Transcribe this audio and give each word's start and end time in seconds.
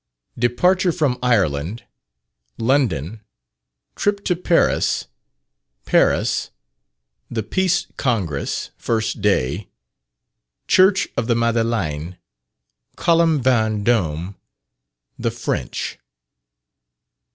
_Departure 0.39 0.91
from 0.97 1.19
Ireland 1.21 1.83
London 2.57 3.21
Trip 3.95 4.25
to 4.25 4.35
Paris 4.35 5.05
Paris 5.85 6.49
The 7.29 7.43
Peace 7.43 7.85
Congress: 7.97 8.71
first 8.77 9.21
day 9.21 9.69
Church 10.67 11.07
of 11.15 11.27
the 11.27 11.35
Madeleine 11.35 12.17
Column 12.95 13.43
Vendome 13.43 14.37
the 15.19 15.29
French. 15.29 15.99